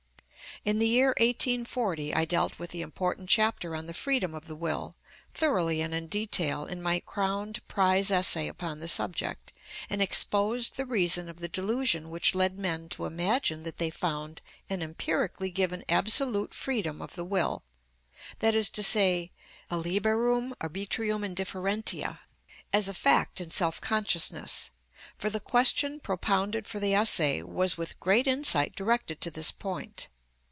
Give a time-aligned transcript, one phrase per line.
[0.63, 4.55] In the year 1840 I dealt with the important chapter on the freedom of the
[4.55, 4.95] will,
[5.33, 9.53] thoroughly and in detail, in my crowned prize essay upon the subject,
[9.89, 14.39] and exposed the reason of the delusion which led men to imagine that they found
[14.69, 17.63] an empirically given absolute freedom of the will,
[18.37, 19.31] that is to say,
[19.71, 22.19] a liberum arbitrium indifferentiæ,
[22.71, 24.69] as a fact in self consciousness;
[25.17, 30.07] for the question propounded for the essay was with great insight directed to this point.